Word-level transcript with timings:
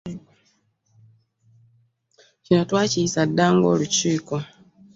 Kino 2.43 2.61
twakiyisa 2.69 3.21
dda 3.29 3.45
nga 3.55 3.67
olukiiko. 3.73 4.35